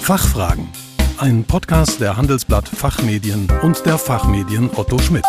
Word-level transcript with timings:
Fachfragen. 0.00 0.66
Ein 1.18 1.44
Podcast 1.44 2.00
der 2.00 2.16
Handelsblatt 2.16 2.68
Fachmedien 2.68 3.46
und 3.62 3.84
der 3.86 3.96
Fachmedien 3.96 4.68
Otto 4.74 4.98
Schmidt. 4.98 5.24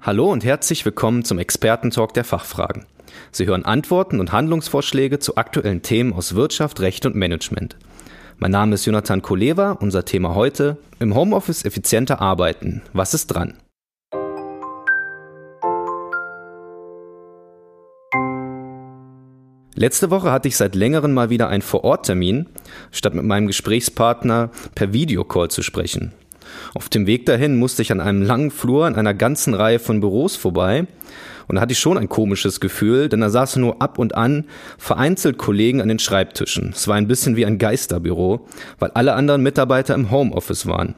Hallo 0.00 0.30
und 0.30 0.44
herzlich 0.44 0.84
willkommen 0.84 1.24
zum 1.24 1.38
Expertentalk 1.38 2.14
der 2.14 2.24
Fachfragen. 2.24 2.86
Sie 3.32 3.46
hören 3.46 3.64
Antworten 3.64 4.20
und 4.20 4.30
Handlungsvorschläge 4.30 5.18
zu 5.18 5.36
aktuellen 5.36 5.82
Themen 5.82 6.12
aus 6.12 6.34
Wirtschaft, 6.34 6.80
Recht 6.80 7.06
und 7.06 7.16
Management. 7.16 7.76
Mein 8.42 8.52
Name 8.52 8.74
ist 8.74 8.86
Jonathan 8.86 9.20
Koleva. 9.20 9.72
Unser 9.72 10.06
Thema 10.06 10.34
heute: 10.34 10.78
Im 10.98 11.14
Homeoffice 11.14 11.66
effizienter 11.66 12.22
arbeiten. 12.22 12.80
Was 12.94 13.12
ist 13.12 13.26
dran? 13.26 13.58
Letzte 19.74 20.10
Woche 20.10 20.32
hatte 20.32 20.48
ich 20.48 20.56
seit 20.56 20.74
längerem 20.74 21.12
mal 21.12 21.28
wieder 21.28 21.48
einen 21.48 21.60
Vororttermin, 21.60 22.46
statt 22.90 23.12
mit 23.12 23.26
meinem 23.26 23.46
Gesprächspartner 23.46 24.50
per 24.74 24.94
Videocall 24.94 25.50
zu 25.50 25.62
sprechen. 25.62 26.14
Auf 26.74 26.88
dem 26.88 27.06
Weg 27.06 27.26
dahin 27.26 27.58
musste 27.58 27.82
ich 27.82 27.92
an 27.92 28.00
einem 28.00 28.22
langen 28.22 28.50
Flur 28.50 28.86
in 28.86 28.94
einer 28.94 29.14
ganzen 29.14 29.54
Reihe 29.54 29.78
von 29.78 30.00
Büros 30.00 30.36
vorbei 30.36 30.86
und 31.50 31.56
da 31.56 31.62
hatte 31.62 31.72
ich 31.72 31.80
schon 31.80 31.98
ein 31.98 32.08
komisches 32.08 32.60
Gefühl, 32.60 33.08
denn 33.08 33.22
da 33.22 33.28
saßen 33.28 33.60
nur 33.60 33.82
ab 33.82 33.98
und 33.98 34.14
an 34.14 34.44
vereinzelt 34.78 35.36
Kollegen 35.36 35.82
an 35.82 35.88
den 35.88 35.98
Schreibtischen. 35.98 36.70
Es 36.72 36.86
war 36.86 36.94
ein 36.94 37.08
bisschen 37.08 37.34
wie 37.34 37.44
ein 37.44 37.58
Geisterbüro, 37.58 38.46
weil 38.78 38.92
alle 38.92 39.14
anderen 39.14 39.42
Mitarbeiter 39.42 39.96
im 39.96 40.12
Homeoffice 40.12 40.66
waren. 40.66 40.94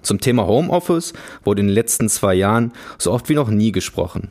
Zum 0.00 0.20
Thema 0.20 0.46
Homeoffice 0.46 1.12
wurde 1.42 1.62
in 1.62 1.66
den 1.66 1.74
letzten 1.74 2.08
zwei 2.08 2.34
Jahren 2.34 2.70
so 2.98 3.10
oft 3.10 3.28
wie 3.28 3.34
noch 3.34 3.48
nie 3.48 3.72
gesprochen. 3.72 4.28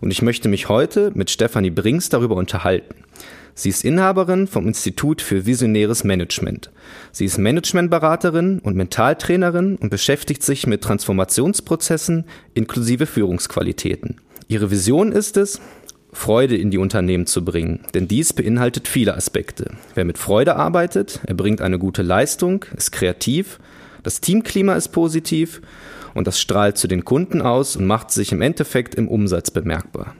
Und 0.00 0.10
ich 0.10 0.20
möchte 0.20 0.48
mich 0.48 0.68
heute 0.68 1.12
mit 1.14 1.30
Stefanie 1.30 1.70
Brings 1.70 2.08
darüber 2.08 2.34
unterhalten. 2.34 3.04
Sie 3.54 3.68
ist 3.68 3.84
Inhaberin 3.84 4.46
vom 4.46 4.66
Institut 4.66 5.20
für 5.20 5.44
Visionäres 5.44 6.04
Management. 6.04 6.70
Sie 7.12 7.26
ist 7.26 7.38
Managementberaterin 7.38 8.60
und 8.60 8.76
Mentaltrainerin 8.76 9.76
und 9.76 9.90
beschäftigt 9.90 10.42
sich 10.42 10.66
mit 10.66 10.82
Transformationsprozessen 10.82 12.24
inklusive 12.54 13.06
Führungsqualitäten. 13.06 14.16
Ihre 14.48 14.70
Vision 14.70 15.12
ist 15.12 15.36
es, 15.36 15.60
Freude 16.14 16.56
in 16.56 16.70
die 16.70 16.78
Unternehmen 16.78 17.26
zu 17.26 17.44
bringen, 17.44 17.80
denn 17.94 18.06
dies 18.06 18.32
beinhaltet 18.32 18.86
viele 18.86 19.14
Aspekte. 19.14 19.70
Wer 19.94 20.04
mit 20.04 20.18
Freude 20.18 20.56
arbeitet, 20.56 21.20
erbringt 21.26 21.62
eine 21.62 21.78
gute 21.78 22.02
Leistung, 22.02 22.66
ist 22.76 22.92
kreativ, 22.92 23.58
das 24.02 24.20
Teamklima 24.20 24.74
ist 24.74 24.88
positiv 24.88 25.62
und 26.14 26.26
das 26.26 26.40
strahlt 26.40 26.76
zu 26.76 26.88
den 26.88 27.04
Kunden 27.04 27.40
aus 27.40 27.76
und 27.76 27.86
macht 27.86 28.10
sich 28.10 28.32
im 28.32 28.42
Endeffekt 28.42 28.94
im 28.94 29.08
Umsatz 29.08 29.50
bemerkbar. 29.50 30.14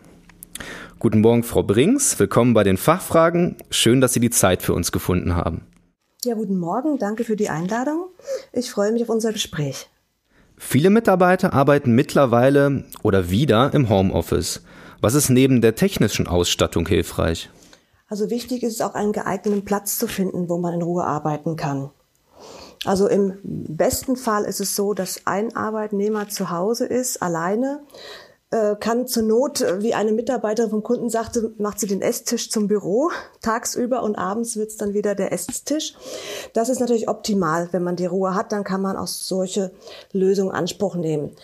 Guten 1.03 1.21
Morgen, 1.21 1.43
Frau 1.43 1.65
Brings. 1.65 2.17
Willkommen 2.21 2.55
bei 2.55 2.63
den 2.63 2.77
Fachfragen. 2.77 3.57
Schön, 3.71 4.01
dass 4.01 4.13
Sie 4.13 4.21
die 4.21 4.31
Zeit 4.31 4.63
für 4.63 4.73
uns 4.73 4.93
gefunden 4.93 5.35
haben. 5.35 5.67
Ja, 6.23 6.37
guten 6.37 6.57
Morgen. 6.57 6.97
Danke 6.97 7.25
für 7.25 7.35
die 7.35 7.49
Einladung. 7.49 8.05
Ich 8.53 8.71
freue 8.71 8.93
mich 8.93 9.03
auf 9.03 9.09
unser 9.09 9.33
Gespräch. 9.33 9.91
Viele 10.57 10.91
Mitarbeiter 10.91 11.55
arbeiten 11.55 11.91
mittlerweile 11.91 12.85
oder 13.03 13.31
wieder 13.31 13.75
im 13.75 13.89
Homeoffice. 13.89 14.63
Was 15.01 15.15
ist 15.15 15.29
neben 15.29 15.61
der 15.61 15.75
technischen 15.75 16.29
Ausstattung 16.29 16.87
hilfreich? 16.87 17.51
Also 18.07 18.31
wichtig 18.31 18.63
ist 18.63 18.75
es 18.75 18.81
auch 18.81 18.95
einen 18.95 19.11
geeigneten 19.11 19.65
Platz 19.65 19.99
zu 19.99 20.07
finden, 20.07 20.49
wo 20.49 20.59
man 20.59 20.75
in 20.75 20.83
Ruhe 20.83 21.03
arbeiten 21.03 21.57
kann. 21.57 21.91
Also 22.85 23.09
im 23.09 23.41
besten 23.43 24.15
Fall 24.15 24.45
ist 24.45 24.61
es 24.61 24.77
so, 24.77 24.95
dass 24.95 25.23
ein 25.27 25.57
Arbeitnehmer 25.57 26.29
zu 26.29 26.51
Hause 26.51 26.87
ist, 26.87 27.23
alleine, 27.23 27.81
kann 28.79 29.07
zur 29.07 29.23
Not, 29.23 29.63
äh, 29.63 29.83
wie 29.83 29.95
eine 29.95 30.13
Mitarbeiterin 30.13 30.71
vom 30.71 30.83
Kunden 30.83 31.09
sagte, 31.09 31.53
macht 31.57 31.81
sie 31.81 31.87
den 31.87 32.03
Esstisch 32.03 32.51
zum 32.51 32.69
Büro 32.69 33.11
tagsüber 33.41 34.03
und 34.03 34.17
abends 34.17 34.57
wird's 34.57 34.77
dann 34.77 34.93
wieder 34.93 35.15
der 35.15 35.33
Esstisch. 35.33 35.95
Das 36.53 36.69
ist 36.69 36.79
natürlich 36.79 37.09
optimal. 37.09 37.69
Wenn 37.73 37.83
man 37.83 37.97
die 37.97 38.07
Ruhe 38.07 38.35
hat, 38.35 38.53
dann 38.53 38.63
kann 38.63 38.83
man 38.83 38.97
auch 38.97 39.07
solche 39.07 39.73
Lösungen 40.13 40.53
Anspruch 40.53 40.97
nehmen. 40.97 41.35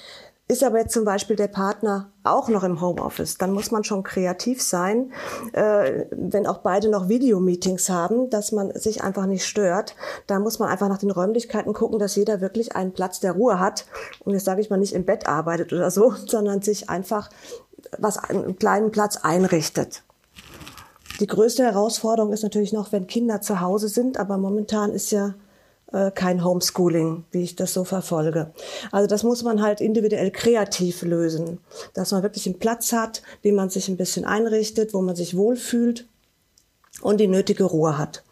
Ist 0.50 0.64
aber 0.64 0.78
jetzt 0.78 0.94
zum 0.94 1.04
Beispiel 1.04 1.36
der 1.36 1.48
Partner 1.48 2.10
auch 2.24 2.48
noch 2.48 2.64
im 2.64 2.80
Homeoffice, 2.80 3.36
dann 3.36 3.52
muss 3.52 3.70
man 3.70 3.84
schon 3.84 4.02
kreativ 4.02 4.62
sein, 4.62 5.12
äh, 5.52 6.06
wenn 6.10 6.46
auch 6.46 6.58
beide 6.58 6.88
noch 6.88 7.10
Videomeetings 7.10 7.90
haben, 7.90 8.30
dass 8.30 8.50
man 8.50 8.74
sich 8.74 9.04
einfach 9.04 9.26
nicht 9.26 9.44
stört. 9.44 9.94
Da 10.26 10.38
muss 10.38 10.58
man 10.58 10.70
einfach 10.70 10.88
nach 10.88 10.96
den 10.96 11.10
Räumlichkeiten 11.10 11.74
gucken, 11.74 11.98
dass 11.98 12.16
jeder 12.16 12.40
wirklich 12.40 12.74
einen 12.74 12.94
Platz 12.94 13.20
der 13.20 13.32
Ruhe 13.32 13.60
hat 13.60 13.84
und 14.24 14.32
jetzt 14.32 14.46
sage 14.46 14.62
ich 14.62 14.70
mal 14.70 14.78
nicht 14.78 14.94
im 14.94 15.04
Bett 15.04 15.28
arbeitet 15.28 15.74
oder 15.74 15.90
so, 15.90 16.14
sondern 16.26 16.62
sich 16.62 16.88
einfach 16.88 17.28
was 17.98 18.16
einen 18.16 18.58
kleinen 18.58 18.90
Platz 18.90 19.18
einrichtet. 19.18 20.02
Die 21.20 21.26
größte 21.26 21.64
Herausforderung 21.64 22.32
ist 22.32 22.42
natürlich 22.42 22.72
noch, 22.72 22.90
wenn 22.90 23.06
Kinder 23.06 23.42
zu 23.42 23.60
Hause 23.60 23.88
sind, 23.88 24.18
aber 24.18 24.38
momentan 24.38 24.92
ist 24.92 25.10
ja 25.10 25.34
kein 26.14 26.44
Homeschooling, 26.44 27.24
wie 27.30 27.42
ich 27.42 27.56
das 27.56 27.72
so 27.72 27.84
verfolge. 27.84 28.52
Also 28.92 29.06
das 29.06 29.22
muss 29.22 29.42
man 29.42 29.62
halt 29.62 29.80
individuell 29.80 30.30
kreativ 30.30 31.02
lösen, 31.02 31.60
dass 31.94 32.12
man 32.12 32.22
wirklich 32.22 32.46
einen 32.46 32.58
Platz 32.58 32.92
hat, 32.92 33.22
den 33.44 33.54
man 33.54 33.70
sich 33.70 33.88
ein 33.88 33.96
bisschen 33.96 34.26
einrichtet, 34.26 34.92
wo 34.92 35.00
man 35.00 35.16
sich 35.16 35.36
wohlfühlt 35.36 36.06
und 37.00 37.20
die 37.20 37.28
nötige 37.28 37.64
Ruhe 37.64 37.96
hat. 37.96 38.22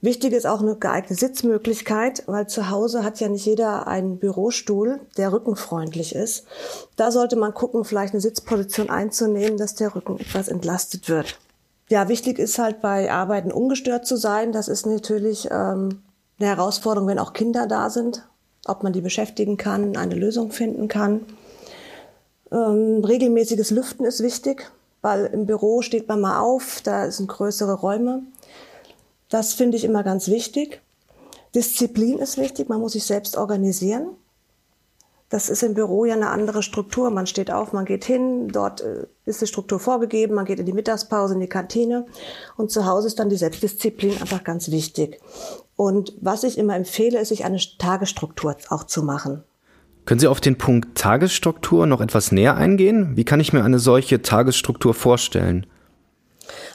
Wichtig 0.00 0.32
ist 0.32 0.46
auch 0.46 0.60
eine 0.60 0.76
geeignete 0.76 1.16
Sitzmöglichkeit, 1.16 2.22
weil 2.26 2.46
zu 2.46 2.70
Hause 2.70 3.02
hat 3.02 3.18
ja 3.18 3.28
nicht 3.28 3.46
jeder 3.46 3.88
einen 3.88 4.18
Bürostuhl, 4.18 5.00
der 5.16 5.32
rückenfreundlich 5.32 6.14
ist. 6.14 6.46
Da 6.94 7.10
sollte 7.10 7.34
man 7.34 7.52
gucken, 7.52 7.84
vielleicht 7.84 8.14
eine 8.14 8.20
Sitzposition 8.20 8.90
einzunehmen, 8.90 9.58
dass 9.58 9.74
der 9.74 9.96
Rücken 9.96 10.20
etwas 10.20 10.46
entlastet 10.46 11.08
wird. 11.08 11.36
Ja, 11.88 12.08
wichtig 12.08 12.38
ist 12.38 12.60
halt 12.60 12.80
bei 12.80 13.10
Arbeiten 13.10 13.50
ungestört 13.50 14.06
zu 14.06 14.16
sein. 14.16 14.52
Das 14.52 14.68
ist 14.68 14.86
natürlich 14.86 15.48
ähm, 15.50 16.02
eine 16.38 16.48
Herausforderung, 16.48 17.08
wenn 17.08 17.18
auch 17.18 17.32
Kinder 17.32 17.66
da 17.66 17.90
sind, 17.90 18.26
ob 18.66 18.82
man 18.82 18.92
die 18.92 19.00
beschäftigen 19.00 19.56
kann, 19.56 19.96
eine 19.96 20.14
Lösung 20.14 20.52
finden 20.52 20.88
kann. 20.88 21.24
Ähm, 22.52 23.04
regelmäßiges 23.04 23.70
Lüften 23.70 24.04
ist 24.04 24.22
wichtig, 24.22 24.70
weil 25.02 25.26
im 25.26 25.46
Büro 25.46 25.82
steht 25.82 26.08
man 26.08 26.20
mal 26.20 26.40
auf, 26.40 26.80
da 26.82 27.10
sind 27.10 27.28
größere 27.28 27.74
Räume. 27.74 28.22
Das 29.28 29.52
finde 29.52 29.76
ich 29.76 29.84
immer 29.84 30.02
ganz 30.02 30.28
wichtig. 30.28 30.80
Disziplin 31.54 32.18
ist 32.18 32.38
wichtig, 32.38 32.68
man 32.68 32.80
muss 32.80 32.92
sich 32.92 33.04
selbst 33.04 33.36
organisieren. 33.36 34.08
Das 35.30 35.50
ist 35.50 35.62
im 35.62 35.74
Büro 35.74 36.06
ja 36.06 36.14
eine 36.14 36.30
andere 36.30 36.62
Struktur. 36.62 37.10
Man 37.10 37.26
steht 37.26 37.50
auf, 37.50 37.72
man 37.72 37.84
geht 37.84 38.04
hin, 38.04 38.48
dort 38.48 38.80
äh, 38.80 39.06
ist 39.26 39.42
die 39.42 39.46
Struktur 39.46 39.78
vorgegeben, 39.78 40.34
man 40.34 40.46
geht 40.46 40.58
in 40.58 40.66
die 40.66 40.72
Mittagspause, 40.72 41.34
in 41.34 41.40
die 41.40 41.48
Kantine 41.48 42.06
und 42.56 42.70
zu 42.70 42.86
Hause 42.86 43.08
ist 43.08 43.18
dann 43.18 43.28
die 43.28 43.36
Selbstdisziplin 43.36 44.20
einfach 44.20 44.42
ganz 44.42 44.70
wichtig. 44.70 45.20
Und 45.76 46.14
was 46.20 46.44
ich 46.44 46.56
immer 46.56 46.76
empfehle, 46.76 47.20
ist, 47.20 47.28
sich 47.28 47.44
eine 47.44 47.58
Tagesstruktur 47.78 48.56
auch 48.70 48.84
zu 48.84 49.02
machen. 49.02 49.44
Können 50.06 50.20
Sie 50.20 50.26
auf 50.26 50.40
den 50.40 50.56
Punkt 50.56 50.96
Tagesstruktur 50.96 51.86
noch 51.86 52.00
etwas 52.00 52.32
näher 52.32 52.56
eingehen? 52.56 53.14
Wie 53.14 53.24
kann 53.24 53.40
ich 53.40 53.52
mir 53.52 53.62
eine 53.62 53.78
solche 53.78 54.22
Tagesstruktur 54.22 54.94
vorstellen? 54.94 55.66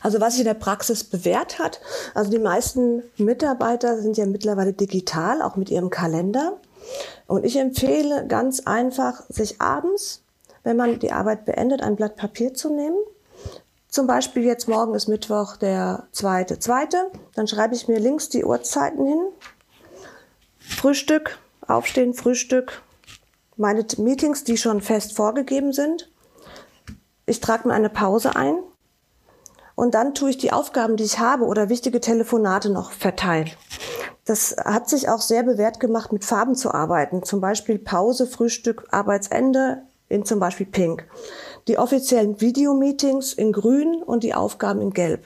Also 0.02 0.22
was 0.22 0.34
sich 0.34 0.42
in 0.42 0.48
der 0.48 0.54
Praxis 0.54 1.04
bewährt 1.04 1.58
hat, 1.58 1.82
also 2.14 2.30
die 2.30 2.38
meisten 2.38 3.02
Mitarbeiter 3.18 4.00
sind 4.00 4.18
ja 4.18 4.28
mittlerweile 4.28 4.74
digital, 4.74 5.42
auch 5.42 5.56
mit 5.56 5.72
ihrem 5.72 5.90
Kalender. 5.90 6.60
Und 7.28 7.46
ich 7.46 7.58
empfehle 7.58 8.28
ganz 8.28 8.62
einfach, 8.62 9.24
sich 9.30 9.62
abends, 9.62 10.24
wenn 10.64 10.78
man 10.78 11.00
die 11.00 11.12
Arbeit 11.12 11.46
beendet, 11.46 11.82
ein 11.82 11.96
Blatt 11.96 12.16
Papier 12.16 12.54
zu 12.54 12.70
nehmen 12.70 12.98
zum 13.94 14.08
Beispiel 14.08 14.44
jetzt 14.44 14.68
morgen 14.68 14.96
ist 14.96 15.08
Mittwoch 15.08 15.56
der 15.56 16.08
zweite, 16.12 16.58
zweite. 16.58 17.12
Dann 17.36 17.48
schreibe 17.48 17.76
ich 17.76 17.88
mir 17.88 18.00
links 18.00 18.28
die 18.28 18.44
Uhrzeiten 18.44 19.06
hin. 19.06 19.22
Frühstück, 20.58 21.38
Aufstehen, 21.68 22.16
Frühstück. 22.16 22.82
Meine 23.56 23.86
Meetings, 23.98 24.44
die 24.44 24.58
schon 24.58 24.82
fest 24.82 25.16
vorgegeben 25.16 25.74
sind. 25.74 26.10
Ich 27.28 27.40
trage 27.40 27.68
mir 27.68 27.76
eine 27.76 27.92
Pause 27.92 28.36
ein. 28.36 28.56
Und 29.76 29.94
dann 29.94 30.16
tue 30.16 30.32
ich 30.32 30.40
die 30.40 30.52
Aufgaben, 30.52 30.98
die 30.98 31.04
ich 31.04 31.20
habe 31.20 31.46
oder 31.46 31.70
wichtige 31.70 32.02
Telefonate 32.02 32.72
noch 32.72 32.94
verteilen. 32.94 33.52
Das 34.26 34.56
hat 34.58 34.88
sich 34.90 35.10
auch 35.10 35.22
sehr 35.22 35.44
bewährt 35.44 35.80
gemacht, 35.80 36.14
mit 36.14 36.24
Farben 36.24 36.56
zu 36.56 36.74
arbeiten. 36.74 37.24
Zum 37.24 37.42
Beispiel 37.42 37.78
Pause, 37.78 38.26
Frühstück, 38.26 38.88
Arbeitsende 38.92 39.84
in 40.08 40.24
zum 40.26 40.40
Beispiel 40.40 40.66
Pink 40.66 41.06
die 41.68 41.78
offiziellen 41.78 42.42
Videomeetings 42.42 43.34
in 43.34 43.52
grün 43.52 44.04
und 44.04 44.24
die 44.24 44.34
Aufgaben 44.34 44.82
in 44.82 44.92
gelb. 44.92 45.26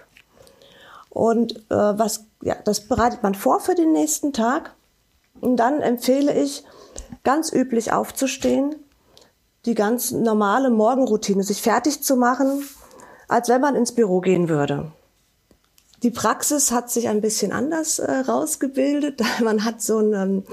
Und 1.10 1.58
äh, 1.70 1.76
was, 1.76 2.26
ja, 2.42 2.56
das 2.64 2.82
bereitet 2.82 3.24
man 3.24 3.34
vor 3.34 3.60
für 3.60 3.76
den 3.76 3.92
nächsten 3.92 4.34
Tag. 4.34 4.74
Und 5.42 5.58
dann 5.58 5.82
empfehle 5.82 6.34
ich, 6.34 6.64
ganz 7.24 7.52
üblich 7.52 7.92
aufzustehen, 7.92 8.76
die 9.66 9.76
ganz 9.76 10.12
normale 10.12 10.70
Morgenroutine, 10.70 11.44
sich 11.44 11.62
fertig 11.62 12.04
zu 12.04 12.16
machen, 12.16 12.64
als 13.28 13.50
wenn 13.50 13.62
man 13.62 13.76
ins 13.76 13.92
Büro 13.92 14.22
gehen 14.22 14.50
würde. 14.50 14.92
Die 16.04 16.12
Praxis 16.12 16.72
hat 16.72 16.92
sich 16.92 17.08
ein 17.10 17.22
bisschen 17.22 17.52
anders 17.52 17.98
äh, 17.98 18.12
rausgebildet. 18.12 19.22
Man 19.44 19.66
hat 19.66 19.82
so 19.82 19.98
einen 19.98 20.44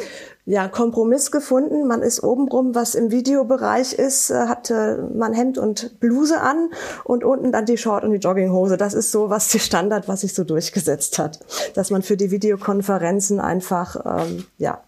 ja, 0.46 0.68
Kompromiss 0.68 1.30
gefunden. 1.30 1.86
Man 1.86 2.02
ist 2.02 2.22
obenrum, 2.22 2.74
was 2.74 2.94
im 2.94 3.10
Videobereich 3.10 3.94
ist, 3.94 4.30
äh, 4.30 4.46
hatte 4.46 5.08
man 5.14 5.32
Hemd 5.32 5.56
und 5.58 6.00
Bluse 6.00 6.40
an 6.40 6.70
und 7.04 7.24
unten 7.24 7.50
dann 7.50 7.64
die 7.64 7.78
Short 7.78 8.04
und 8.04 8.12
die 8.12 8.18
Jogginghose. 8.18 8.76
Das 8.76 8.94
ist 8.94 9.10
so 9.10 9.30
was 9.30 9.48
die 9.48 9.58
Standard, 9.58 10.06
was 10.08 10.20
sich 10.20 10.34
so 10.34 10.44
durchgesetzt 10.44 11.18
hat, 11.18 11.40
dass 11.74 11.90
man 11.90 12.02
für 12.02 12.16
die 12.16 12.30
Videokonferenzen 12.30 13.40
einfach 13.40 13.96
ähm, 14.04 14.44
ja 14.58 14.82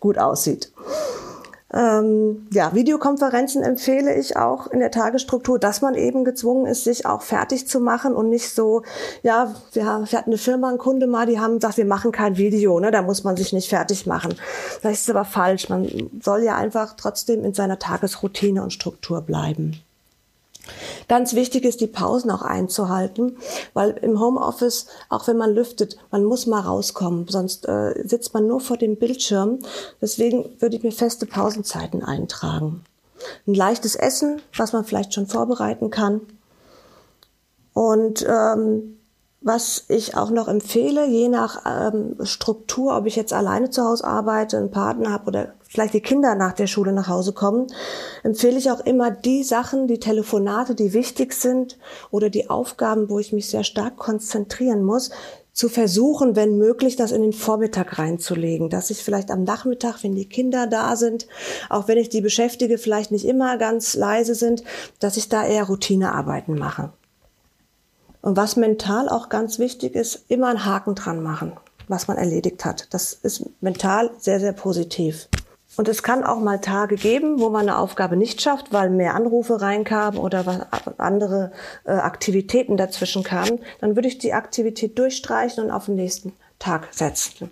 gut 0.00 0.18
aussieht. 0.18 0.72
Ähm, 1.72 2.46
ja, 2.50 2.74
Videokonferenzen 2.74 3.62
empfehle 3.62 4.14
ich 4.14 4.36
auch 4.38 4.68
in 4.68 4.80
der 4.80 4.90
Tagesstruktur, 4.90 5.58
dass 5.58 5.82
man 5.82 5.94
eben 5.94 6.24
gezwungen 6.24 6.64
ist, 6.64 6.84
sich 6.84 7.04
auch 7.04 7.20
fertig 7.20 7.68
zu 7.68 7.78
machen 7.80 8.14
und 8.14 8.30
nicht 8.30 8.48
so, 8.50 8.82
ja, 9.22 9.54
wir, 9.72 9.84
haben, 9.84 10.10
wir 10.10 10.18
hatten 10.18 10.30
eine 10.30 10.38
Firma, 10.38 10.70
einen 10.70 10.78
Kunde 10.78 11.06
mal, 11.06 11.26
die 11.26 11.38
haben 11.38 11.54
gesagt, 11.54 11.76
wir 11.76 11.84
machen 11.84 12.10
kein 12.10 12.38
Video, 12.38 12.80
ne, 12.80 12.90
da 12.90 13.02
muss 13.02 13.22
man 13.22 13.36
sich 13.36 13.52
nicht 13.52 13.68
fertig 13.68 14.06
machen. 14.06 14.34
Das 14.82 15.00
ist 15.00 15.10
aber 15.10 15.26
falsch. 15.26 15.68
Man 15.68 16.10
soll 16.22 16.42
ja 16.42 16.56
einfach 16.56 16.94
trotzdem 16.96 17.44
in 17.44 17.52
seiner 17.52 17.78
Tagesroutine 17.78 18.62
und 18.62 18.72
Struktur 18.72 19.20
bleiben. 19.20 19.82
Ganz 21.08 21.34
wichtig 21.34 21.64
ist, 21.64 21.80
die 21.80 21.86
Pausen 21.86 22.30
auch 22.30 22.42
einzuhalten, 22.42 23.36
weil 23.74 23.90
im 24.02 24.20
Homeoffice, 24.20 24.86
auch 25.08 25.26
wenn 25.26 25.36
man 25.36 25.54
lüftet, 25.54 25.96
man 26.10 26.24
muss 26.24 26.46
mal 26.46 26.60
rauskommen, 26.60 27.26
sonst 27.28 27.66
äh, 27.66 27.94
sitzt 28.06 28.34
man 28.34 28.46
nur 28.46 28.60
vor 28.60 28.76
dem 28.76 28.96
Bildschirm. 28.96 29.60
Deswegen 30.00 30.50
würde 30.58 30.76
ich 30.76 30.82
mir 30.82 30.92
feste 30.92 31.26
Pausenzeiten 31.26 32.02
eintragen. 32.02 32.84
Ein 33.46 33.54
leichtes 33.54 33.96
Essen, 33.96 34.40
was 34.56 34.72
man 34.72 34.84
vielleicht 34.84 35.14
schon 35.14 35.26
vorbereiten 35.26 35.90
kann. 35.90 36.20
Und 37.72 38.26
ähm, 38.28 38.98
was 39.40 39.84
ich 39.88 40.16
auch 40.16 40.30
noch 40.30 40.48
empfehle, 40.48 41.06
je 41.06 41.28
nach 41.28 41.62
ähm, 41.64 42.16
Struktur, 42.24 42.96
ob 42.96 43.06
ich 43.06 43.16
jetzt 43.16 43.32
alleine 43.32 43.70
zu 43.70 43.84
Hause 43.84 44.04
arbeite, 44.04 44.56
einen 44.56 44.70
Partner 44.70 45.12
habe 45.12 45.26
oder 45.26 45.54
vielleicht 45.68 45.94
die 45.94 46.00
Kinder 46.00 46.34
nach 46.34 46.54
der 46.54 46.66
Schule 46.66 46.92
nach 46.92 47.08
Hause 47.08 47.32
kommen, 47.32 47.68
empfehle 48.22 48.58
ich 48.58 48.70
auch 48.70 48.80
immer 48.80 49.10
die 49.10 49.44
Sachen, 49.44 49.86
die 49.86 50.00
Telefonate, 50.00 50.74
die 50.74 50.92
wichtig 50.92 51.34
sind 51.34 51.78
oder 52.10 52.30
die 52.30 52.50
Aufgaben, 52.50 53.08
wo 53.08 53.18
ich 53.18 53.32
mich 53.32 53.48
sehr 53.48 53.64
stark 53.64 53.96
konzentrieren 53.96 54.82
muss, 54.82 55.10
zu 55.52 55.68
versuchen, 55.68 56.36
wenn 56.36 56.56
möglich, 56.56 56.94
das 56.94 57.10
in 57.10 57.20
den 57.20 57.32
Vormittag 57.32 57.98
reinzulegen, 57.98 58.70
dass 58.70 58.90
ich 58.90 59.02
vielleicht 59.02 59.30
am 59.32 59.42
Nachmittag, 59.42 60.04
wenn 60.04 60.14
die 60.14 60.28
Kinder 60.28 60.68
da 60.68 60.94
sind, 60.94 61.26
auch 61.68 61.88
wenn 61.88 61.98
ich 61.98 62.08
die 62.08 62.20
beschäftige, 62.20 62.78
vielleicht 62.78 63.10
nicht 63.10 63.24
immer 63.24 63.58
ganz 63.58 63.94
leise 63.94 64.36
sind, 64.36 64.62
dass 65.00 65.16
ich 65.16 65.28
da 65.28 65.44
eher 65.44 65.64
Routinearbeiten 65.64 66.56
mache. 66.56 66.92
Und 68.22 68.36
was 68.36 68.54
mental 68.54 69.08
auch 69.08 69.28
ganz 69.30 69.58
wichtig 69.58 69.96
ist, 69.96 70.24
immer 70.28 70.46
einen 70.46 70.64
Haken 70.64 70.94
dran 70.94 71.24
machen, 71.24 71.52
was 71.88 72.06
man 72.06 72.18
erledigt 72.18 72.64
hat. 72.64 72.86
Das 72.94 73.12
ist 73.12 73.44
mental 73.60 74.10
sehr, 74.18 74.38
sehr 74.38 74.52
positiv. 74.52 75.28
Und 75.78 75.86
es 75.86 76.02
kann 76.02 76.24
auch 76.24 76.40
mal 76.40 76.60
Tage 76.60 76.96
geben, 76.96 77.38
wo 77.38 77.50
man 77.50 77.68
eine 77.68 77.78
Aufgabe 77.78 78.16
nicht 78.16 78.42
schafft, 78.42 78.72
weil 78.72 78.90
mehr 78.90 79.14
Anrufe 79.14 79.60
reinkamen 79.60 80.18
oder 80.18 80.66
andere 80.98 81.52
äh, 81.84 81.92
Aktivitäten 81.92 82.76
dazwischen 82.76 83.22
kamen. 83.22 83.60
Dann 83.80 83.94
würde 83.94 84.08
ich 84.08 84.18
die 84.18 84.32
Aktivität 84.32 84.98
durchstreichen 84.98 85.62
und 85.62 85.70
auf 85.70 85.84
den 85.84 85.94
nächsten 85.94 86.32
Tag 86.58 86.88
setzen. 86.90 87.50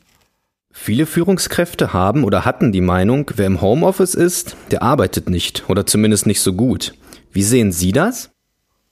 Viele 0.72 1.06
Führungskräfte 1.06 1.92
haben 1.92 2.24
oder 2.24 2.44
hatten 2.44 2.72
die 2.72 2.80
Meinung, 2.80 3.30
wer 3.36 3.46
im 3.46 3.60
Homeoffice 3.60 4.14
ist, 4.14 4.56
der 4.72 4.82
arbeitet 4.82 5.30
nicht 5.30 5.70
oder 5.70 5.86
zumindest 5.86 6.26
nicht 6.26 6.40
so 6.40 6.52
gut. 6.52 6.94
Wie 7.30 7.44
sehen 7.44 7.70
Sie 7.70 7.92
das? 7.92 8.30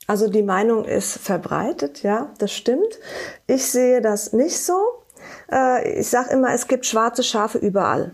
Also 0.06 0.30
die 0.30 0.44
Meinung 0.44 0.84
ist 0.84 1.18
verbreitet, 1.18 2.04
ja, 2.04 2.30
das 2.38 2.52
stimmt. 2.52 3.00
Ich 3.48 3.66
sehe 3.66 4.00
das 4.00 4.32
nicht 4.32 4.58
so. 4.60 4.78
Äh, 5.50 5.98
ich 5.98 6.06
sage 6.06 6.30
immer, 6.30 6.54
es 6.54 6.68
gibt 6.68 6.86
schwarze 6.86 7.24
Schafe 7.24 7.58
überall. 7.58 8.12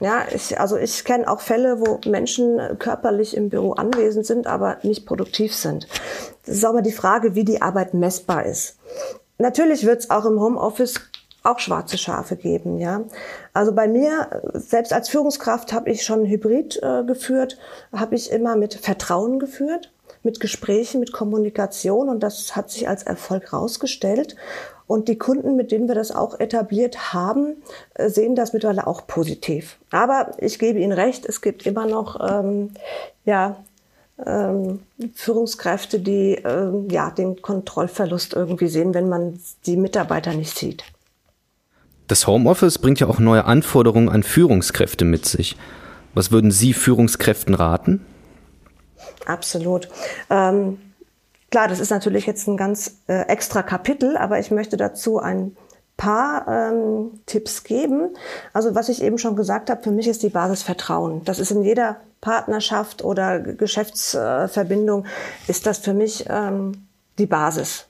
Ja, 0.00 0.24
ich, 0.34 0.60
also 0.60 0.76
ich 0.76 1.04
kenne 1.04 1.28
auch 1.30 1.40
Fälle, 1.40 1.80
wo 1.80 2.00
Menschen 2.08 2.60
körperlich 2.78 3.36
im 3.36 3.48
Büro 3.48 3.72
anwesend 3.72 4.26
sind, 4.26 4.46
aber 4.46 4.76
nicht 4.82 5.06
produktiv 5.06 5.54
sind. 5.54 5.86
Das 6.44 6.56
ist 6.56 6.64
auch 6.64 6.74
mal 6.74 6.82
die 6.82 6.92
Frage, 6.92 7.34
wie 7.34 7.44
die 7.44 7.62
Arbeit 7.62 7.94
messbar 7.94 8.44
ist. 8.44 8.78
Natürlich 9.38 9.86
wird 9.86 10.00
es 10.00 10.10
auch 10.10 10.26
im 10.26 10.40
Homeoffice 10.40 11.00
auch 11.42 11.60
schwarze 11.60 11.96
Schafe 11.96 12.36
geben, 12.36 12.78
ja. 12.78 13.04
Also 13.52 13.72
bei 13.72 13.86
mir, 13.86 14.42
selbst 14.52 14.92
als 14.92 15.08
Führungskraft 15.08 15.72
habe 15.72 15.90
ich 15.90 16.02
schon 16.02 16.26
Hybrid 16.26 16.80
äh, 16.82 17.04
geführt, 17.04 17.56
habe 17.92 18.16
ich 18.16 18.32
immer 18.32 18.56
mit 18.56 18.74
Vertrauen 18.74 19.38
geführt 19.38 19.92
mit 20.26 20.40
Gesprächen, 20.40 21.00
mit 21.00 21.12
Kommunikation 21.12 22.10
und 22.10 22.22
das 22.22 22.54
hat 22.54 22.70
sich 22.70 22.86
als 22.86 23.02
Erfolg 23.04 23.52
herausgestellt. 23.52 24.36
Und 24.86 25.08
die 25.08 25.18
Kunden, 25.18 25.56
mit 25.56 25.72
denen 25.72 25.88
wir 25.88 25.94
das 25.94 26.12
auch 26.12 26.38
etabliert 26.38 27.14
haben, 27.14 27.56
äh, 27.94 28.10
sehen 28.10 28.36
das 28.36 28.52
mittlerweile 28.52 28.86
auch 28.86 29.06
positiv. 29.06 29.78
Aber 29.90 30.32
ich 30.38 30.58
gebe 30.58 30.78
Ihnen 30.78 30.92
recht, 30.92 31.26
es 31.26 31.40
gibt 31.40 31.66
immer 31.66 31.86
noch 31.86 32.20
ähm, 32.20 32.70
ja, 33.24 33.56
ähm, 34.24 34.80
Führungskräfte, 35.14 35.98
die 35.98 36.34
ähm, 36.34 36.88
ja, 36.90 37.10
den 37.10 37.42
Kontrollverlust 37.42 38.34
irgendwie 38.34 38.68
sehen, 38.68 38.94
wenn 38.94 39.08
man 39.08 39.40
die 39.66 39.76
Mitarbeiter 39.76 40.34
nicht 40.34 40.56
sieht. 40.56 40.84
Das 42.06 42.26
Homeoffice 42.26 42.78
bringt 42.78 43.00
ja 43.00 43.08
auch 43.08 43.18
neue 43.18 43.44
Anforderungen 43.44 44.08
an 44.08 44.22
Führungskräfte 44.22 45.04
mit 45.04 45.26
sich. 45.26 45.56
Was 46.14 46.30
würden 46.30 46.52
Sie 46.52 46.72
Führungskräften 46.72 47.54
raten? 47.54 48.06
Absolut. 49.26 49.88
Ähm, 50.30 50.78
klar, 51.50 51.68
das 51.68 51.80
ist 51.80 51.90
natürlich 51.90 52.26
jetzt 52.26 52.46
ein 52.48 52.56
ganz 52.56 52.98
äh, 53.08 53.22
extra 53.28 53.62
Kapitel, 53.62 54.16
aber 54.16 54.38
ich 54.38 54.50
möchte 54.50 54.76
dazu 54.76 55.18
ein 55.18 55.56
paar 55.96 56.46
ähm, 56.48 57.20
Tipps 57.26 57.64
geben. 57.64 58.14
Also 58.52 58.74
was 58.74 58.88
ich 58.88 59.02
eben 59.02 59.18
schon 59.18 59.36
gesagt 59.36 59.70
habe, 59.70 59.82
für 59.82 59.90
mich 59.90 60.08
ist 60.08 60.22
die 60.22 60.28
Basis 60.28 60.62
Vertrauen. 60.62 61.24
Das 61.24 61.38
ist 61.38 61.50
in 61.50 61.62
jeder 61.62 61.96
Partnerschaft 62.20 63.04
oder 63.04 63.40
Geschäftsverbindung 63.40 65.04
äh, 65.04 65.50
ist 65.50 65.66
das 65.66 65.78
für 65.78 65.94
mich 65.94 66.26
ähm, 66.28 66.86
die 67.18 67.26
Basis. 67.26 67.86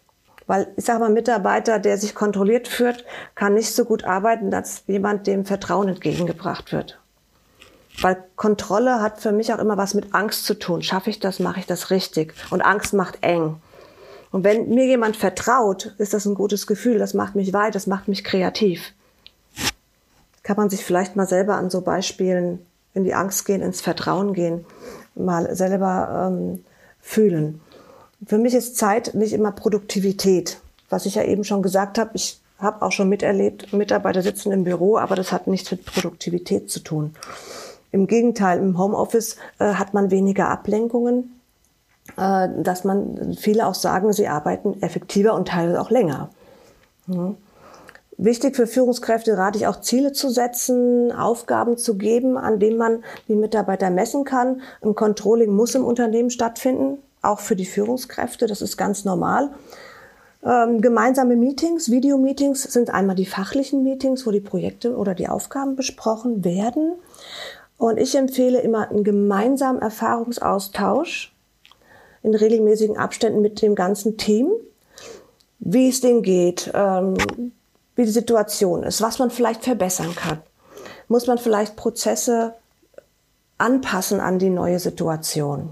Weil 0.47 0.69
ich 0.77 0.85
sage 0.85 1.01
mal, 1.01 1.11
Mitarbeiter, 1.11 1.79
der 1.81 1.99
sich 1.99 2.15
kontrolliert 2.15 2.69
führt, 2.69 3.05
kann 3.35 3.55
nicht 3.55 3.75
so 3.75 3.85
gut 3.85 4.05
arbeiten, 4.05 4.55
als 4.55 4.85
jemand, 4.87 5.27
dem 5.27 5.45
Vertrauen 5.45 5.89
entgegengebracht 5.89 6.73
wird. 6.73 7.01
Weil 8.01 8.23
Kontrolle 8.37 9.01
hat 9.01 9.21
für 9.21 9.33
mich 9.33 9.53
auch 9.53 9.59
immer 9.59 9.77
was 9.77 9.95
mit 9.95 10.15
Angst 10.15 10.45
zu 10.45 10.55
tun. 10.55 10.83
Schaffe 10.83 11.11
ich 11.11 11.19
das, 11.19 11.41
mache 11.41 11.61
ich 11.61 11.67
das 11.67 11.91
richtig. 11.91 12.35
Und 12.51 12.61
Angst 12.61 12.93
macht 12.93 13.19
eng. 13.23 13.57
Und 14.33 14.45
wenn 14.45 14.69
mir 14.69 14.87
jemand 14.87 15.17
vertraut, 15.17 15.95
ist 15.99 16.13
das 16.13 16.27
ein 16.27 16.35
gutes 16.35 16.67
Gefühl. 16.67 16.99
Das 16.99 17.15
macht 17.15 17.37
mich 17.37 17.53
weit, 17.53 17.75
das 17.75 17.87
macht 17.87 18.09
mich 18.09 18.23
kreativ. 18.23 18.93
Kann 20.43 20.57
man 20.57 20.69
sich 20.69 20.85
vielleicht 20.85 21.17
mal 21.17 21.27
selber 21.27 21.55
an 21.57 21.71
so 21.71 21.81
Beispielen 21.81 22.65
in 22.93 23.05
die 23.05 23.15
Angst 23.15 23.47
gehen, 23.47 23.63
ins 23.63 23.81
Vertrauen 23.81 24.33
gehen, 24.33 24.65
mal 25.15 25.55
selber 25.55 26.29
ähm, 26.29 26.65
fühlen. 27.01 27.61
Für 28.27 28.39
mich 28.39 28.55
ist 28.55 28.77
Zeit 28.77 29.15
nicht 29.15 29.33
immer 29.33 29.53
Produktivität. 29.53 30.59
Was 30.89 31.05
ich 31.05 31.17
ja 31.17 31.25
eben 31.25 31.45
schon 31.45 31.63
gesagt 31.63 31.99
habe, 31.99 32.11
ich 32.15 32.41
habe 32.59 32.83
auch 32.83 32.93
schon 32.93 33.09
miterlebt, 33.09 33.73
Mitarbeiter 33.73 34.23
sitzen 34.23 34.53
im 34.53 34.65
Büro, 34.65 34.97
aber 34.97 35.15
das 35.15 35.33
hat 35.33 35.47
nichts 35.47 35.71
mit 35.71 35.85
Produktivität 35.85 36.71
zu 36.71 36.81
tun. 36.81 37.15
Im 37.93 38.07
Gegenteil, 38.07 38.59
im 38.59 38.79
Homeoffice 38.79 39.37
äh, 39.59 39.75
hat 39.75 39.95
man 39.95 40.11
weniger 40.11 40.49
Ablenkungen, 40.49 41.41
äh, 42.17 42.49
dass 42.63 42.85
man, 42.85 43.37
viele 43.39 43.67
auch 43.67 43.75
sagen, 43.75 44.13
sie 44.13 44.29
arbeiten 44.29 44.83
effektiver 44.83 45.35
und 45.35 45.49
teilweise 45.49 45.81
auch 45.81 45.91
länger. 45.91 46.31
Mhm. 47.07 47.37
Wichtig 48.19 48.57
für 48.57 48.67
Führungskräfte 48.67 49.37
rate 49.37 49.59
ich 49.59 49.67
auch 49.67 49.83
Ziele 49.83 50.13
zu 50.13 50.31
setzen, 50.31 51.13
Aufgaben 51.13 51.77
zu 51.77 51.99
geben, 51.99 52.39
an 52.39 52.59
denen 52.59 52.79
man 52.79 53.05
die 53.29 53.35
Mitarbeiter 53.35 53.91
messen 53.91 54.25
kann. 54.25 54.63
Ein 54.81 54.95
Controlling 54.95 55.55
muss 55.55 55.75
im 55.75 55.85
Unternehmen 55.85 56.31
stattfinden, 56.31 56.99
auch 57.21 57.41
für 57.41 57.57
die 57.57 57.67
Führungskräfte, 57.67 58.47
das 58.47 58.63
ist 58.63 58.79
ganz 58.79 59.05
normal. 59.05 59.51
Ähm, 60.43 60.81
gemeinsame 60.81 61.37
Meetings, 61.37 61.91
Videomeetings 61.91 62.63
sind 62.63 62.89
einmal 62.89 63.17
die 63.17 63.27
fachlichen 63.27 63.83
Meetings, 63.83 64.27
wo 64.27 64.31
die 64.31 64.41
Projekte 64.41 64.97
oder 64.97 65.15
die 65.15 65.29
Aufgaben 65.29 65.77
besprochen 65.77 66.43
werden. 66.43 66.93
Und 67.79 67.99
ich 67.99 68.15
empfehle 68.15 68.61
immer 68.61 68.91
einen 68.91 69.05
gemeinsamen 69.05 69.81
Erfahrungsaustausch 69.83 71.35
in 72.23 72.35
regelmäßigen 72.35 72.97
Abständen 72.97 73.43
mit 73.43 73.63
dem 73.63 73.75
ganzen 73.75 74.17
Team, 74.17 74.51
wie 75.59 75.89
es 75.89 76.01
denen 76.01 76.23
geht, 76.23 76.71
ähm, 76.75 77.15
wie 77.95 78.05
die 78.05 78.11
Situation 78.11 78.83
ist, 78.83 79.03
was 79.03 79.19
man 79.19 79.31
vielleicht 79.31 79.65
verbessern 79.65 80.15
kann. 80.15 80.41
Muss 81.09 81.27
man 81.27 81.39
vielleicht 81.39 81.77
Prozesse 81.77 82.55
anpassen 83.59 84.21
an 84.21 84.39
die 84.39 84.51
neue 84.51 84.79
Situation. 84.79 85.71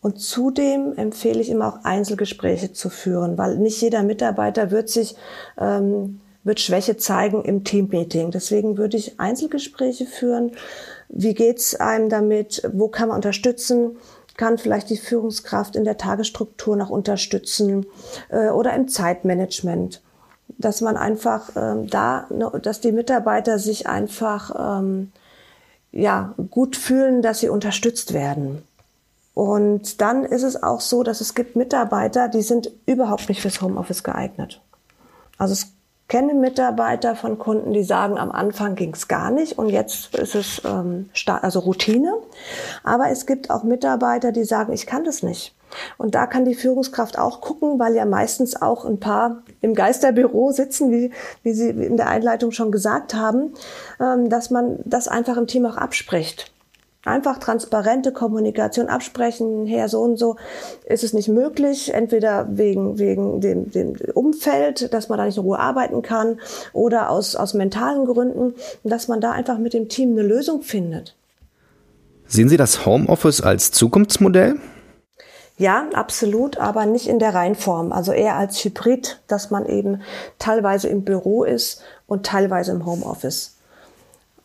Und 0.00 0.20
zudem 0.20 0.96
empfehle 0.96 1.40
ich 1.40 1.50
immer 1.50 1.68
auch 1.68 1.84
Einzelgespräche 1.84 2.72
zu 2.72 2.88
führen, 2.88 3.36
weil 3.36 3.56
nicht 3.58 3.80
jeder 3.82 4.02
Mitarbeiter 4.02 4.70
wird 4.70 4.88
sich 4.88 5.16
ähm, 5.58 6.20
wird 6.44 6.60
Schwäche 6.60 6.96
zeigen 6.96 7.44
im 7.44 7.64
Teammeeting. 7.64 8.30
Deswegen 8.30 8.78
würde 8.78 8.96
ich 8.96 9.20
Einzelgespräche 9.20 10.06
führen, 10.06 10.52
wie 11.08 11.34
geht's 11.34 11.74
einem 11.74 12.08
damit? 12.08 12.62
Wo 12.72 12.88
kann 12.88 13.08
man 13.08 13.16
unterstützen? 13.16 13.96
Kann 14.36 14.58
vielleicht 14.58 14.90
die 14.90 14.96
Führungskraft 14.96 15.74
in 15.74 15.84
der 15.84 15.96
Tagesstruktur 15.96 16.76
noch 16.76 16.90
unterstützen 16.90 17.86
äh, 18.28 18.48
oder 18.48 18.74
im 18.74 18.88
Zeitmanagement? 18.88 20.02
Dass 20.58 20.80
man 20.80 20.96
einfach 20.96 21.50
ähm, 21.56 21.88
da, 21.88 22.28
dass 22.62 22.80
die 22.80 22.92
Mitarbeiter 22.92 23.58
sich 23.58 23.86
einfach 23.86 24.80
ähm, 24.80 25.12
ja, 25.92 26.34
gut 26.50 26.76
fühlen, 26.76 27.22
dass 27.22 27.40
sie 27.40 27.48
unterstützt 27.48 28.12
werden. 28.12 28.62
Und 29.34 30.00
dann 30.00 30.24
ist 30.24 30.42
es 30.42 30.62
auch 30.62 30.80
so, 30.80 31.02
dass 31.02 31.20
es 31.20 31.34
gibt 31.34 31.56
Mitarbeiter, 31.56 32.28
die 32.28 32.42
sind 32.42 32.70
überhaupt 32.86 33.28
nicht 33.28 33.40
fürs 33.40 33.60
Homeoffice 33.60 34.02
geeignet. 34.02 34.60
Also 35.38 35.52
es 35.52 35.72
kenne 36.08 36.32
Mitarbeiter 36.34 37.14
von 37.14 37.38
Kunden, 37.38 37.72
die 37.72 37.84
sagen, 37.84 38.18
am 38.18 38.32
Anfang 38.32 38.74
ging 38.74 38.94
es 38.94 39.08
gar 39.08 39.30
nicht 39.30 39.58
und 39.58 39.68
jetzt 39.68 40.14
ist 40.14 40.34
es 40.34 40.62
ähm, 40.64 41.10
also 41.26 41.60
Routine. 41.60 42.14
Aber 42.82 43.10
es 43.10 43.26
gibt 43.26 43.50
auch 43.50 43.62
Mitarbeiter, 43.62 44.32
die 44.32 44.44
sagen, 44.44 44.72
ich 44.72 44.86
kann 44.86 45.04
das 45.04 45.22
nicht. 45.22 45.54
Und 45.98 46.14
da 46.14 46.26
kann 46.26 46.46
die 46.46 46.54
Führungskraft 46.54 47.18
auch 47.18 47.42
gucken, 47.42 47.78
weil 47.78 47.94
ja 47.94 48.06
meistens 48.06 48.60
auch 48.60 48.86
ein 48.86 49.00
paar 49.00 49.42
im 49.60 49.74
Geisterbüro 49.74 50.50
sitzen, 50.50 50.90
wie, 50.90 51.12
wie 51.42 51.52
Sie 51.52 51.68
in 51.68 51.98
der 51.98 52.08
Einleitung 52.08 52.52
schon 52.52 52.72
gesagt 52.72 53.14
haben, 53.14 53.52
ähm, 54.00 54.30
dass 54.30 54.48
man 54.48 54.78
das 54.86 55.08
einfach 55.08 55.36
im 55.36 55.46
Team 55.46 55.66
auch 55.66 55.76
abspricht. 55.76 56.50
Einfach 57.08 57.38
transparente 57.38 58.12
Kommunikation 58.12 58.88
absprechen, 58.88 59.66
her 59.66 59.88
so 59.88 60.02
und 60.02 60.18
so 60.18 60.36
ist 60.84 61.04
es 61.04 61.12
nicht 61.12 61.28
möglich, 61.28 61.92
entweder 61.94 62.46
wegen, 62.50 62.98
wegen 62.98 63.40
dem, 63.40 63.70
dem 63.70 63.96
Umfeld, 64.14 64.92
dass 64.92 65.08
man 65.08 65.18
da 65.18 65.24
nicht 65.24 65.36
in 65.36 65.42
Ruhe 65.42 65.58
arbeiten 65.58 66.02
kann 66.02 66.40
oder 66.72 67.10
aus, 67.10 67.34
aus 67.34 67.54
mentalen 67.54 68.04
Gründen, 68.04 68.54
dass 68.84 69.08
man 69.08 69.20
da 69.20 69.32
einfach 69.32 69.58
mit 69.58 69.74
dem 69.74 69.88
Team 69.88 70.12
eine 70.12 70.22
Lösung 70.22 70.62
findet. 70.62 71.16
Sehen 72.26 72.48
Sie 72.48 72.58
das 72.58 72.84
Homeoffice 72.84 73.40
als 73.40 73.72
Zukunftsmodell? 73.72 74.56
Ja, 75.58 75.88
absolut, 75.92 76.58
aber 76.58 76.86
nicht 76.86 77.08
in 77.08 77.18
der 77.18 77.34
Reihenform. 77.34 77.90
Also 77.90 78.12
eher 78.12 78.36
als 78.36 78.62
Hybrid, 78.64 79.20
dass 79.26 79.50
man 79.50 79.66
eben 79.66 80.02
teilweise 80.38 80.88
im 80.88 81.02
Büro 81.04 81.42
ist 81.42 81.82
und 82.06 82.24
teilweise 82.24 82.70
im 82.70 82.86
Homeoffice. 82.86 83.57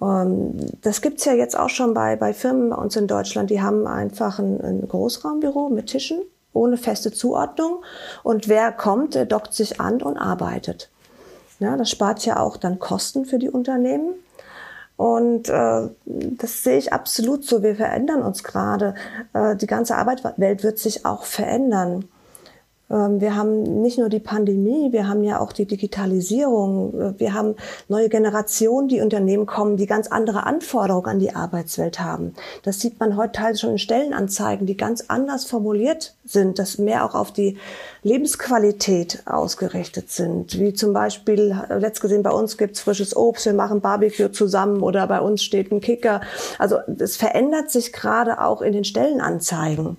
Ähm, 0.03 0.57
das 0.81 1.01
gibt's 1.01 1.25
ja 1.25 1.33
jetzt 1.33 1.57
auch 1.57 1.69
schon 1.69 1.93
bei, 1.93 2.15
bei 2.15 2.33
Firmen 2.33 2.69
bei 2.69 2.75
uns 2.75 2.95
in 2.95 3.07
Deutschland. 3.07 3.50
Die 3.50 3.62
haben 3.62 3.88
einfach 3.88 4.39
ein, 4.39 4.60
ein 4.62 4.88
Großraumbüro 4.88 5.69
mit 5.69 5.88
Tischen 5.88 6.22
ohne 6.53 6.77
feste 6.77 7.12
Zuordnung. 7.12 7.83
Und 8.22 8.48
wer 8.48 8.72
kommt, 8.72 9.15
der 9.15 9.25
dockt 9.25 9.53
sich 9.53 9.81
an 9.81 10.01
und 10.01 10.17
arbeitet. 10.17 10.89
Ja, 11.60 11.77
das 11.77 11.89
spart 11.89 12.25
ja 12.25 12.39
auch 12.39 12.57
dann 12.57 12.79
Kosten 12.79 13.25
für 13.25 13.39
die 13.39 13.50
Unternehmen. 13.50 14.13
Und 14.95 15.50
äh, 15.50 15.89
das 16.05 16.63
sehe 16.63 16.77
ich 16.77 16.93
absolut 16.93 17.45
so. 17.45 17.63
Wir 17.63 17.75
verändern 17.75 18.22
uns 18.22 18.43
gerade. 18.43 18.93
Äh, 19.33 19.55
die 19.55 19.67
ganze 19.67 19.95
Arbeitswelt 19.95 20.63
wird 20.63 20.77
sich 20.77 21.05
auch 21.05 21.24
verändern. 21.24 22.05
Ähm, 22.93 23.19
wir 23.19 23.35
haben 23.35 23.81
nicht 23.81 23.97
nur 23.97 24.09
die 24.09 24.19
Pandemie, 24.19 24.91
wir 24.91 25.07
haben 25.07 25.23
ja 25.23 25.39
auch 25.39 25.51
die 25.51 25.65
Digitalisierung. 25.65 27.00
Äh, 27.00 27.19
wir 27.19 27.33
haben 27.33 27.55
neue 27.89 28.09
Generationen, 28.09 28.88
die 28.88 29.01
Unternehmen 29.01 29.45
kommen, 29.45 29.77
die 29.77 29.88
ganz 29.88 30.07
andere 30.07 30.45
Anforderungen 30.45 31.07
an 31.07 31.19
die 31.19 31.35
Arbeitswelt 31.35 32.00
haben. 32.00 32.35
Das 32.62 32.79
sieht 32.79 33.00
man 33.00 33.17
heute 33.17 33.33
teils 33.33 33.62
schon 33.62 33.71
in 33.71 33.79
Stellenanzeigen, 33.79 34.67
die 34.67 34.77
ganz 34.77 35.05
anders 35.07 35.45
formuliert 35.45 36.15
sind, 36.23 36.59
dass 36.59 36.77
mehr 36.77 37.03
auch 37.05 37.15
auf 37.15 37.31
die 37.31 37.57
Lebensqualität 38.03 39.23
ausgerichtet 39.25 40.12
sind. 40.12 40.59
Wie 40.59 40.73
zum 40.73 40.93
Beispiel, 40.93 41.57
äh, 41.69 41.79
letzt 41.79 42.01
gesehen, 42.01 42.23
bei 42.23 42.31
uns 42.31 42.57
gibt's 42.57 42.81
frisches 42.81 43.15
Obst, 43.15 43.45
wir 43.45 43.53
machen 43.53 43.81
Barbecue 43.81 44.31
zusammen 44.31 44.81
oder 44.81 45.07
bei 45.07 45.19
uns 45.19 45.43
steht 45.43 45.71
ein 45.71 45.81
Kicker. 45.81 46.21
Also 46.59 46.77
es 47.00 47.17
verändert 47.17 47.71
sich 47.71 47.91
gerade 47.91 48.39
auch 48.39 48.62
in 48.62 48.73
den 48.73 48.83
Stellenanzeigen. 48.83 49.97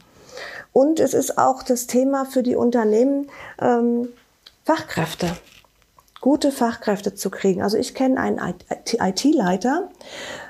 Und 0.74 0.98
es 0.98 1.14
ist 1.14 1.38
auch 1.38 1.62
das 1.62 1.86
Thema 1.86 2.24
für 2.26 2.42
die 2.42 2.56
Unternehmen, 2.56 3.30
ähm, 3.62 4.08
Fachkräfte, 4.64 5.28
gute 6.20 6.50
Fachkräfte 6.50 7.14
zu 7.14 7.30
kriegen. 7.30 7.62
Also 7.62 7.78
ich 7.78 7.94
kenne 7.94 8.18
einen 8.20 8.40
IT-Leiter, 8.40 9.88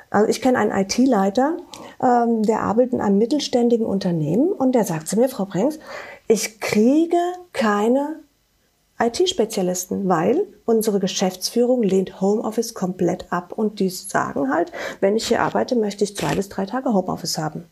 also 0.09 0.27
ich 0.27 0.41
kenne 0.41 0.59
einen 0.59 0.73
IT-Leiter, 0.73 1.59
ähm, 2.03 2.43
der 2.43 2.61
arbeitet 2.61 2.95
in 2.95 3.01
einem 3.03 3.19
mittelständigen 3.19 3.85
Unternehmen 3.85 4.51
und 4.51 4.73
der 4.73 4.85
sagt 4.85 5.09
zu 5.09 5.19
mir, 5.19 5.29
Frau 5.29 5.45
Brenks, 5.45 5.79
ich 6.27 6.59
kriege 6.59 7.19
keine 7.53 8.21
IT-Spezialisten, 8.99 10.09
weil 10.09 10.47
unsere 10.65 11.01
Geschäftsführung 11.01 11.83
lehnt 11.83 12.23
Homeoffice 12.23 12.73
komplett 12.73 13.31
ab 13.31 13.53
und 13.55 13.79
die 13.79 13.91
sagen 13.91 14.51
halt, 14.51 14.73
wenn 15.01 15.17
ich 15.17 15.29
hier 15.29 15.43
arbeite, 15.43 15.77
möchte 15.77 16.05
ich 16.05 16.17
zwei 16.17 16.35
bis 16.35 16.49
drei 16.49 16.65
Tage 16.65 16.95
Homeoffice 16.95 17.37
haben. 17.37 17.67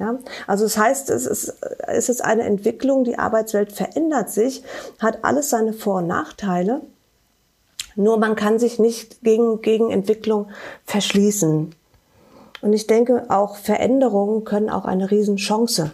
Ja, 0.00 0.18
also 0.46 0.64
das 0.64 0.78
heißt, 0.78 1.10
es 1.10 1.26
ist, 1.26 1.58
es 1.86 2.08
ist 2.08 2.24
eine 2.24 2.44
Entwicklung, 2.44 3.04
die 3.04 3.18
Arbeitswelt 3.18 3.70
verändert 3.70 4.30
sich, 4.30 4.62
hat 4.98 5.24
alles 5.24 5.50
seine 5.50 5.74
Vor- 5.74 5.98
und 5.98 6.06
Nachteile. 6.06 6.80
Nur 7.96 8.18
man 8.18 8.34
kann 8.34 8.58
sich 8.58 8.78
nicht 8.78 9.22
gegen, 9.22 9.60
gegen 9.60 9.90
Entwicklung 9.90 10.48
verschließen. 10.86 11.74
Und 12.62 12.72
ich 12.72 12.86
denke, 12.86 13.26
auch 13.28 13.56
Veränderungen 13.56 14.44
können 14.44 14.70
auch 14.70 14.86
eine 14.86 15.10
Riesenchance 15.10 15.92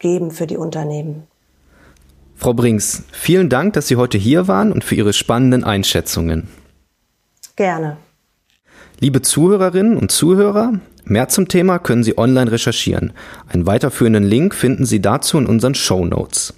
geben 0.00 0.32
für 0.32 0.48
die 0.48 0.56
Unternehmen. 0.56 1.28
Frau 2.34 2.52
Brinks, 2.52 3.04
vielen 3.12 3.48
Dank, 3.48 3.74
dass 3.74 3.86
Sie 3.86 3.96
heute 3.96 4.18
hier 4.18 4.48
waren 4.48 4.72
und 4.72 4.82
für 4.82 4.96
Ihre 4.96 5.12
spannenden 5.12 5.62
Einschätzungen. 5.62 6.48
Gerne. 7.54 7.96
Liebe 8.98 9.22
Zuhörerinnen 9.22 9.96
und 9.96 10.10
Zuhörer, 10.10 10.80
mehr 11.04 11.28
zum 11.28 11.48
Thema 11.48 11.78
können 11.78 12.04
Sie 12.04 12.18
online 12.18 12.50
recherchieren. 12.50 13.12
Einen 13.48 13.66
weiterführenden 13.66 14.24
Link 14.24 14.54
finden 14.54 14.84
Sie 14.84 15.00
dazu 15.00 15.38
in 15.38 15.46
unseren 15.46 15.74
Show 15.74 16.04
Notes. 16.04 16.54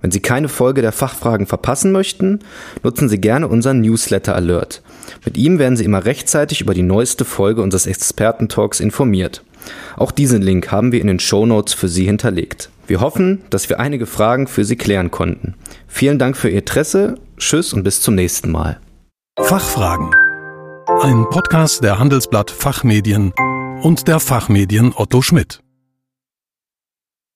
Wenn 0.00 0.10
Sie 0.10 0.20
keine 0.20 0.48
Folge 0.48 0.82
der 0.82 0.92
Fachfragen 0.92 1.46
verpassen 1.46 1.90
möchten, 1.90 2.40
nutzen 2.82 3.08
Sie 3.08 3.20
gerne 3.20 3.48
unseren 3.48 3.80
Newsletter 3.80 4.34
Alert. 4.34 4.82
Mit 5.24 5.38
ihm 5.38 5.58
werden 5.58 5.76
Sie 5.76 5.84
immer 5.84 6.04
rechtzeitig 6.04 6.60
über 6.60 6.74
die 6.74 6.82
neueste 6.82 7.24
Folge 7.24 7.62
unseres 7.62 7.86
Expertentalks 7.86 8.80
informiert. 8.80 9.42
Auch 9.96 10.10
diesen 10.10 10.42
Link 10.42 10.70
haben 10.70 10.92
wir 10.92 11.00
in 11.00 11.06
den 11.06 11.20
Show 11.20 11.46
Notes 11.46 11.72
für 11.72 11.88
Sie 11.88 12.04
hinterlegt. 12.04 12.70
Wir 12.86 13.00
hoffen, 13.00 13.40
dass 13.48 13.70
wir 13.70 13.80
einige 13.80 14.04
Fragen 14.04 14.46
für 14.46 14.64
Sie 14.64 14.76
klären 14.76 15.10
konnten. 15.10 15.54
Vielen 15.88 16.18
Dank 16.18 16.36
für 16.36 16.50
Ihr 16.50 16.58
Interesse, 16.58 17.14
Tschüss 17.38 17.72
und 17.72 17.82
bis 17.82 18.02
zum 18.02 18.14
nächsten 18.14 18.50
Mal. 18.50 18.78
Fachfragen 19.40 20.10
ein 21.02 21.28
Podcast 21.30 21.82
der 21.82 21.98
Handelsblatt 21.98 22.50
Fachmedien 22.50 23.32
und 23.84 24.08
der 24.08 24.18
Fachmedien 24.18 24.94
Otto 24.96 25.20
Schmidt. 25.20 25.63